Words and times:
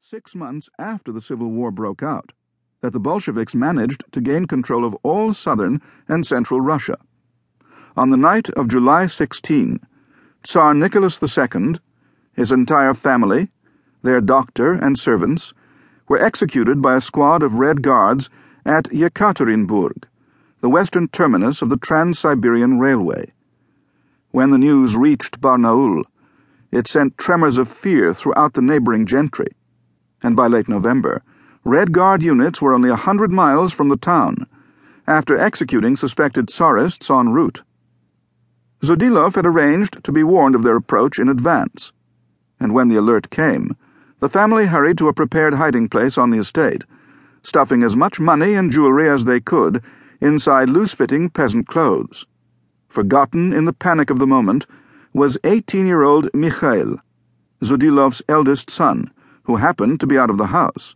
six 0.00 0.34
months 0.34 0.70
after 0.78 1.10
the 1.10 1.20
Civil 1.20 1.50
War 1.50 1.72
broke 1.72 2.04
out, 2.04 2.32
that 2.80 2.92
the 2.92 3.00
Bolsheviks 3.00 3.54
managed 3.54 4.04
to 4.12 4.20
gain 4.20 4.46
control 4.46 4.84
of 4.84 4.94
all 5.02 5.32
southern 5.32 5.82
and 6.06 6.24
central 6.24 6.60
Russia. 6.60 6.96
On 7.96 8.10
the 8.10 8.16
night 8.16 8.48
of 8.50 8.68
July 8.68 9.06
16, 9.06 9.80
Tsar 10.44 10.72
Nicholas 10.72 11.20
II, 11.20 11.74
his 12.32 12.52
entire 12.52 12.94
family, 12.94 13.50
their 14.02 14.20
doctor, 14.20 14.72
and 14.72 14.96
servants 14.96 15.52
were 16.06 16.22
executed 16.22 16.80
by 16.80 16.94
a 16.94 17.00
squad 17.00 17.42
of 17.42 17.54
Red 17.54 17.82
Guards 17.82 18.30
at 18.64 18.84
Yekaterinburg, 18.84 20.04
the 20.60 20.70
western 20.70 21.08
terminus 21.08 21.60
of 21.60 21.70
the 21.70 21.76
Trans 21.76 22.20
Siberian 22.20 22.78
Railway. 22.78 23.32
When 24.30 24.50
the 24.50 24.58
news 24.58 24.96
reached 24.96 25.40
Barnaul, 25.40 26.04
it 26.70 26.86
sent 26.86 27.18
tremors 27.18 27.58
of 27.58 27.68
fear 27.68 28.14
throughout 28.14 28.54
the 28.54 28.62
neighboring 28.62 29.04
gentry 29.04 29.48
and 30.22 30.34
by 30.36 30.46
late 30.46 30.68
November, 30.68 31.22
Red 31.64 31.92
Guard 31.92 32.22
units 32.22 32.62
were 32.62 32.72
only 32.72 32.90
a 32.90 32.96
hundred 32.96 33.30
miles 33.30 33.72
from 33.72 33.88
the 33.88 33.96
town 33.96 34.46
after 35.06 35.38
executing 35.38 35.96
suspected 35.96 36.48
Tsarists 36.48 37.10
en 37.10 37.30
route. 37.30 37.62
Zudilov 38.82 39.34
had 39.34 39.46
arranged 39.46 40.04
to 40.04 40.12
be 40.12 40.22
warned 40.22 40.54
of 40.54 40.62
their 40.62 40.76
approach 40.76 41.18
in 41.18 41.28
advance, 41.28 41.92
and 42.60 42.74
when 42.74 42.88
the 42.88 42.96
alert 42.96 43.30
came, 43.30 43.76
the 44.20 44.28
family 44.28 44.66
hurried 44.66 44.98
to 44.98 45.08
a 45.08 45.14
prepared 45.14 45.54
hiding 45.54 45.88
place 45.88 46.18
on 46.18 46.30
the 46.30 46.38
estate, 46.38 46.84
stuffing 47.42 47.82
as 47.82 47.96
much 47.96 48.20
money 48.20 48.54
and 48.54 48.70
jewelry 48.70 49.08
as 49.08 49.24
they 49.24 49.40
could 49.40 49.82
inside 50.20 50.68
loose 50.68 50.92
fitting 50.92 51.30
peasant 51.30 51.66
clothes. 51.66 52.26
Forgotten 52.88 53.52
in 53.52 53.64
the 53.64 53.72
panic 53.72 54.10
of 54.10 54.18
the 54.18 54.26
moment 54.26 54.66
was 55.12 55.38
18 55.44 55.86
year 55.86 56.02
old 56.02 56.28
Mikhail, 56.34 56.98
Zudilov's 57.62 58.22
eldest 58.28 58.70
son 58.70 59.10
who 59.48 59.56
happened 59.56 59.98
to 59.98 60.06
be 60.06 60.18
out 60.18 60.28
of 60.28 60.36
the 60.36 60.48
house. 60.48 60.94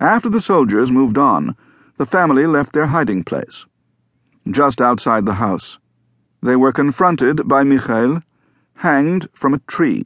After 0.00 0.28
the 0.28 0.40
soldiers 0.40 0.90
moved 0.90 1.16
on, 1.16 1.54
the 1.96 2.04
family 2.04 2.44
left 2.44 2.72
their 2.72 2.86
hiding 2.86 3.22
place. 3.22 3.66
Just 4.50 4.80
outside 4.80 5.24
the 5.24 5.34
house, 5.34 5.78
they 6.42 6.56
were 6.56 6.72
confronted 6.72 7.46
by 7.46 7.62
Mikhail, 7.62 8.20
hanged 8.74 9.28
from 9.32 9.54
a 9.54 9.60
tree. 9.60 10.02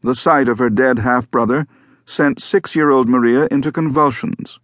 The 0.00 0.16
sight 0.16 0.48
of 0.48 0.58
her 0.58 0.68
dead 0.68 0.98
half 0.98 1.30
brother 1.30 1.68
sent 2.04 2.42
six 2.42 2.74
year 2.74 2.90
old 2.90 3.08
Maria 3.08 3.46
into 3.48 3.70
convulsions. 3.70 4.58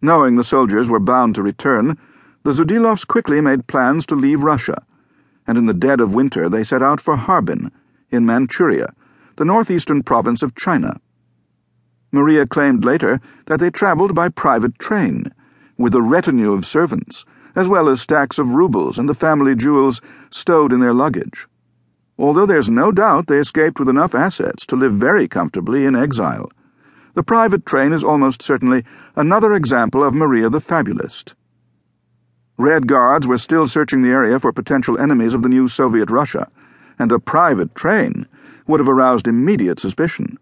Knowing 0.00 0.36
the 0.36 0.42
soldiers 0.42 0.88
were 0.88 1.00
bound 1.00 1.34
to 1.34 1.42
return, 1.42 1.98
the 2.44 2.52
Zudilovs 2.52 3.06
quickly 3.06 3.42
made 3.42 3.66
plans 3.66 4.06
to 4.06 4.14
leave 4.14 4.42
Russia, 4.42 4.86
and 5.46 5.58
in 5.58 5.66
the 5.66 5.74
dead 5.74 6.00
of 6.00 6.14
winter 6.14 6.48
they 6.48 6.64
set 6.64 6.82
out 6.82 6.98
for 6.98 7.16
Harbin, 7.16 7.70
in 8.10 8.24
Manchuria 8.24 8.94
the 9.36 9.44
northeastern 9.44 10.02
province 10.02 10.42
of 10.42 10.54
China. 10.54 11.00
Maria 12.12 12.46
claimed 12.46 12.84
later 12.84 13.20
that 13.46 13.58
they 13.58 13.70
traveled 13.70 14.14
by 14.14 14.28
private 14.28 14.78
train, 14.78 15.32
with 15.76 15.94
a 15.94 16.02
retinue 16.02 16.52
of 16.52 16.64
servants, 16.64 17.24
as 17.56 17.68
well 17.68 17.88
as 17.88 18.00
stacks 18.00 18.38
of 18.38 18.54
rubles 18.54 18.98
and 18.98 19.08
the 19.08 19.14
family 19.14 19.54
jewels 19.54 20.00
stowed 20.30 20.72
in 20.72 20.80
their 20.80 20.94
luggage. 20.94 21.48
Although 22.16 22.46
there's 22.46 22.70
no 22.70 22.92
doubt 22.92 23.26
they 23.26 23.38
escaped 23.38 23.78
with 23.78 23.88
enough 23.88 24.14
assets 24.14 24.64
to 24.66 24.76
live 24.76 24.94
very 24.94 25.26
comfortably 25.26 25.84
in 25.84 25.96
exile, 25.96 26.50
the 27.14 27.24
private 27.24 27.66
train 27.66 27.92
is 27.92 28.04
almost 28.04 28.42
certainly 28.42 28.84
another 29.16 29.52
example 29.52 30.02
of 30.02 30.14
Maria 30.14 30.48
the 30.48 30.60
Fabulist. 30.60 31.34
Red 32.56 32.86
Guards 32.86 33.26
were 33.26 33.38
still 33.38 33.66
searching 33.66 34.02
the 34.02 34.10
area 34.10 34.38
for 34.38 34.52
potential 34.52 34.98
enemies 34.98 35.34
of 35.34 35.42
the 35.42 35.48
new 35.48 35.66
Soviet 35.66 36.10
Russia, 36.10 36.48
and 36.98 37.10
a 37.10 37.18
private 37.18 37.74
train 37.74 38.28
would 38.66 38.80
have 38.80 38.88
aroused 38.88 39.26
immediate 39.26 39.78
suspicion. 39.78 40.38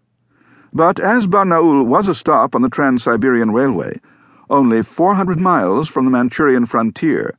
But 0.71 0.99
as 0.99 1.27
Barnaul 1.27 1.85
was 1.85 2.07
a 2.07 2.15
stop 2.15 2.55
on 2.55 2.61
the 2.61 2.69
Trans 2.69 3.03
Siberian 3.03 3.51
Railway, 3.51 3.99
only 4.49 4.81
400 4.81 5.39
miles 5.39 5.87
from 5.87 6.05
the 6.05 6.11
Manchurian 6.11 6.65
frontier, 6.65 7.35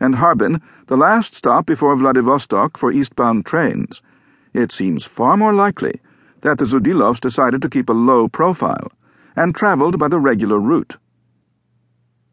and 0.00 0.14
Harbin 0.16 0.60
the 0.86 0.96
last 0.96 1.34
stop 1.34 1.66
before 1.66 1.96
Vladivostok 1.96 2.78
for 2.78 2.92
eastbound 2.92 3.44
trains, 3.44 4.00
it 4.54 4.72
seems 4.72 5.04
far 5.04 5.36
more 5.36 5.52
likely 5.52 6.00
that 6.40 6.58
the 6.58 6.64
Zudilovs 6.64 7.20
decided 7.20 7.60
to 7.62 7.68
keep 7.68 7.88
a 7.88 7.92
low 7.92 8.28
profile 8.28 8.90
and 9.36 9.54
traveled 9.54 9.98
by 9.98 10.08
the 10.08 10.18
regular 10.18 10.58
route. 10.58 10.96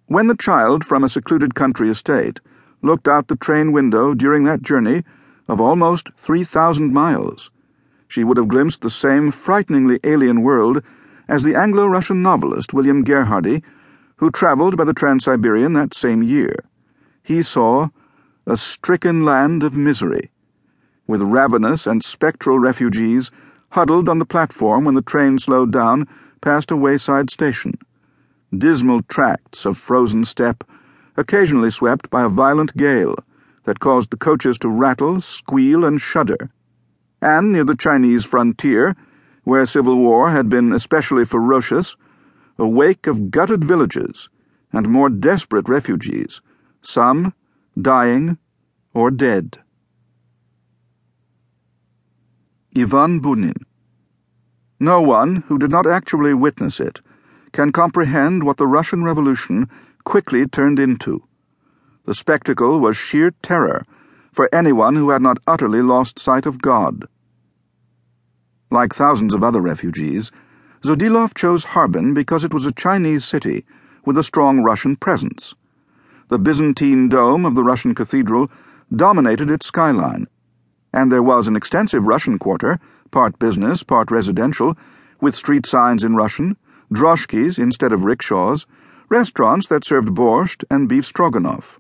When 0.08 0.28
the 0.28 0.38
child 0.38 0.86
from 0.86 1.04
a 1.04 1.10
secluded 1.10 1.56
country 1.56 1.90
estate 1.90 2.40
looked 2.82 3.08
out 3.08 3.28
the 3.28 3.36
train 3.36 3.72
window 3.72 4.14
during 4.14 4.44
that 4.44 4.62
journey 4.62 5.04
of 5.48 5.60
almost 5.60 6.12
3,000 6.18 6.94
miles, 6.94 7.50
she 8.08 8.24
would 8.24 8.38
have 8.38 8.48
glimpsed 8.48 8.82
the 8.82 8.90
same 8.90 9.32
frighteningly 9.32 10.00
alien 10.04 10.42
world 10.42 10.82
as 11.28 11.44
the 11.44 11.56
Anglo 11.56 11.88
Russian 11.88 12.22
novelist 12.22 12.74
William 12.74 13.04
Gerhardie, 13.04 13.64
who 14.18 14.30
traveled 14.30 14.78
by 14.78 14.84
the 14.84 14.94
Trans 14.94 15.26
Siberian 15.26 15.74
that 15.74 15.94
same 15.94 16.22
year. 16.22 16.66
He 17.24 17.42
saw 17.42 17.90
a 18.46 18.56
stricken 18.56 19.26
land 19.26 19.64
of 19.64 19.76
misery, 19.76 20.30
with 21.08 21.22
ravenous 21.22 21.88
and 21.88 22.04
spectral 22.04 22.60
refugees 22.60 23.32
huddled 23.70 24.08
on 24.08 24.20
the 24.20 24.26
platform 24.26 24.86
when 24.86 24.96
the 24.96 25.02
train 25.02 25.40
slowed 25.40 25.72
down 25.72 26.08
past 26.42 26.72
a 26.72 26.78
wayside 26.78 27.30
station. 27.30 27.74
Dismal 28.56 29.02
tracts 29.04 29.66
of 29.66 29.78
frozen 29.78 30.24
steppe, 30.24 30.64
occasionally 31.18 31.72
swept 31.72 32.10
by 32.10 32.24
a 32.24 32.30
violent 32.30 32.78
gale 32.78 33.16
that 33.64 33.80
caused 33.80 34.12
the 34.12 34.18
coaches 34.18 34.60
to 34.60 34.70
rattle, 34.70 35.20
squeal, 35.20 35.84
and 35.84 36.00
shudder 36.00 36.52
and 37.26 37.52
near 37.52 37.64
the 37.64 37.76
Chinese 37.76 38.24
frontier, 38.24 38.96
where 39.44 39.66
civil 39.66 39.96
war 39.98 40.30
had 40.30 40.48
been 40.48 40.72
especially 40.72 41.26
ferocious, 41.26 41.98
a 42.60 42.68
wake 42.68 43.08
of 43.08 43.32
gutted 43.32 43.64
villages 43.64 44.30
and 44.72 44.88
more 44.88 45.10
desperate 45.10 45.68
refugees, 45.68 46.42
some 46.82 47.34
dying 47.82 48.38
or 48.94 49.10
dead. 49.10 49.58
Ivan 52.78 53.20
Bunin. 53.22 53.66
No 54.80 55.02
one 55.02 55.38
who 55.48 55.58
did 55.58 55.72
not 55.72 55.88
actually 55.88 56.34
witness 56.34 56.80
it 56.80 57.02
can 57.54 57.72
comprehend 57.72 58.44
what 58.44 58.58
the 58.58 58.68
Russian 58.68 59.04
Revolution 59.04 59.68
quickly 60.04 60.46
turned 60.46 60.78
into. 60.78 61.24
The 62.06 62.14
spectacle 62.14 62.80
was 62.80 62.96
sheer 62.96 63.32
terror 63.42 63.84
for 64.32 64.54
anyone 64.54 64.96
who 64.96 65.10
had 65.10 65.22
not 65.22 65.38
utterly 65.48 65.82
lost 65.82 66.20
sight 66.20 66.46
of 66.46 66.62
God. 66.62 67.08
Like 68.76 68.94
thousands 68.94 69.34
of 69.34 69.42
other 69.42 69.62
refugees, 69.62 70.34
Zudilov 70.84 71.34
chose 71.34 71.64
Harbin 71.64 72.14
because 72.14 72.44
it 72.44 72.54
was 72.54 72.66
a 72.66 72.74
Chinese 72.74 73.24
city 73.24 73.64
with 74.04 74.18
a 74.18 74.22
strong 74.22 74.64
Russian 74.64 74.98
presence. 74.98 75.56
The 76.28 76.38
Byzantine 76.38 77.08
dome 77.08 77.46
of 77.46 77.56
the 77.56 77.64
Russian 77.64 77.96
cathedral 77.96 78.52
dominated 78.94 79.50
its 79.50 79.66
skyline, 79.66 80.28
and 80.92 81.10
there 81.10 81.24
was 81.24 81.48
an 81.48 81.56
extensive 81.56 82.06
Russian 82.06 82.38
quarter, 82.38 82.78
part 83.12 83.40
business, 83.40 83.82
part 83.82 84.12
residential, 84.12 84.78
with 85.22 85.36
street 85.36 85.66
signs 85.66 86.04
in 86.04 86.18
Russian, 86.18 86.58
droshkis 86.94 87.58
instead 87.58 87.94
of 87.94 88.04
rickshaws, 88.04 88.68
restaurants 89.08 89.70
that 89.70 89.86
served 89.86 90.10
borscht 90.10 90.66
and 90.70 90.90
beef 90.90 91.06
stroganoff. 91.06 91.80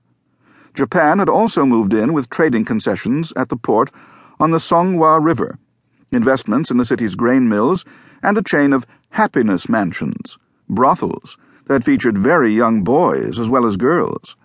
Japan 0.73 1.19
had 1.19 1.27
also 1.27 1.66
moved 1.66 1.94
in 1.94 2.13
with 2.13 2.29
trading 2.29 2.63
concessions 2.63 3.33
at 3.35 3.50
the 3.50 3.57
port 3.57 3.91
on 4.39 4.51
the 4.51 4.59
Songhua 4.59 5.22
River 5.22 5.59
investments 6.12 6.72
in 6.72 6.78
the 6.78 6.86
city's 6.86 7.16
grain 7.16 7.50
mills, 7.50 7.86
and 8.22 8.38
a 8.38 8.44
chain 8.44 8.74
of 8.74 8.86
happiness 9.10 9.70
mansions, 9.70 10.38
brothels, 10.70 11.38
that 11.66 11.84
featured 11.84 12.18
very 12.18 12.52
young 12.54 12.84
boys 12.84 13.40
as 13.40 13.50
well 13.50 13.66
as 13.66 13.78
girls, 13.78 14.36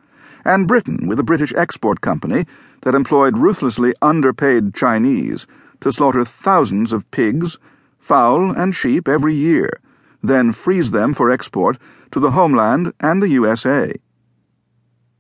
and 0.45 0.69
Britain 0.69 1.07
with 1.07 1.19
a 1.19 1.25
British 1.25 1.55
export 1.55 2.01
company 2.01 2.47
that 2.83 2.95
employed 2.95 3.37
ruthlessly 3.37 3.95
underpaid 4.01 4.75
Chinese 4.75 5.47
to 5.81 5.93
slaughter 5.93 6.25
thousands 6.25 6.93
of 6.93 7.11
pigs, 7.11 7.59
fowl, 7.99 8.51
and 8.51 8.75
sheep 8.75 9.07
every 9.07 9.35
year, 9.35 9.81
then 10.23 10.53
freeze 10.53 10.91
them 10.91 11.13
for 11.13 11.31
export 11.31 11.79
to 12.11 12.21
the 12.21 12.33
homeland 12.33 12.93
and 13.01 13.23
the 13.23 13.29
USA. 13.29 13.93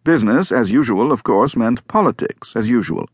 Business, 0.04 0.50
as 0.50 0.72
usual, 0.72 1.12
of 1.12 1.22
course, 1.22 1.56
meant 1.56 1.86
politics, 1.86 2.56
as 2.56 2.70
usual 2.70 3.08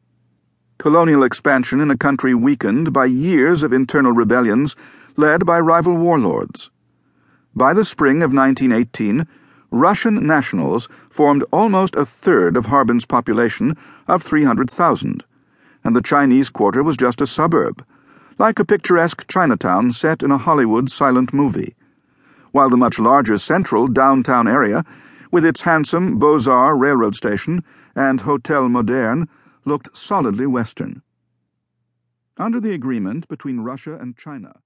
colonial 0.78 1.22
expansion 1.22 1.80
in 1.80 1.90
a 1.90 1.96
country 1.96 2.34
weakened 2.34 2.92
by 2.92 3.06
years 3.06 3.62
of 3.62 3.72
internal 3.72 4.12
rebellions 4.12 4.76
led 5.16 5.46
by 5.46 5.58
rival 5.58 5.96
warlords. 5.96 6.70
By 7.54 7.72
the 7.72 7.84
spring 7.84 8.22
of 8.22 8.34
1918, 8.34 9.26
Russian 9.70 10.26
nationals 10.26 10.88
formed 11.10 11.42
almost 11.50 11.96
a 11.96 12.04
third 12.04 12.56
of 12.56 12.66
Harbin's 12.66 13.04
population 13.04 13.76
of 14.06 14.22
300,000, 14.22 15.24
and 15.82 15.96
the 15.96 16.02
Chinese 16.02 16.50
quarter 16.50 16.82
was 16.82 16.96
just 16.96 17.20
a 17.20 17.26
suburb, 17.26 17.84
like 18.38 18.58
a 18.58 18.64
picturesque 18.64 19.26
Chinatown 19.28 19.90
set 19.92 20.22
in 20.22 20.30
a 20.30 20.38
Hollywood 20.38 20.90
silent 20.90 21.32
movie, 21.32 21.74
while 22.52 22.68
the 22.68 22.76
much 22.76 22.98
larger 22.98 23.38
central 23.38 23.88
downtown 23.88 24.46
area, 24.46 24.84
with 25.30 25.44
its 25.44 25.62
handsome 25.62 26.18
Beaux-Arts 26.18 26.78
railroad 26.78 27.14
station 27.14 27.64
and 27.94 28.20
Hotel 28.20 28.68
Moderne, 28.68 29.28
looked 29.66 29.94
solidly 29.96 30.46
Western. 30.46 31.02
Under 32.38 32.60
the 32.60 32.72
agreement 32.72 33.28
between 33.28 33.60
Russia 33.60 33.96
and 33.96 34.16
China, 34.16 34.60